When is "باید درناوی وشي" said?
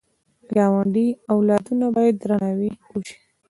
1.95-3.17